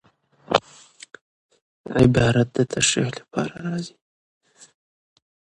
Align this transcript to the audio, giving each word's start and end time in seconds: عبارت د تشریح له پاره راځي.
عبارت 2.01 2.47
د 2.57 2.59
تشریح 2.73 3.07
له 3.17 3.23
پاره 3.31 3.55
راځي. 3.65 3.95